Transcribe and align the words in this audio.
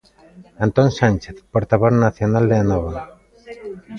Antón 0.65 0.89
Sánchez, 0.99 1.35
portavoz 1.53 1.93
nacional 2.05 2.45
de 2.49 2.55
Anova. 2.63 2.93